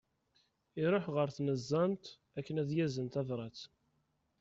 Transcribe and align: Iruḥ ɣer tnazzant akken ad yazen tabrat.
Iruḥ 0.83 1.05
ɣer 1.15 1.27
tnazzant 1.35 2.05
akken 2.37 2.59
ad 2.61 2.69
yazen 2.77 3.07
tabrat. 3.13 3.59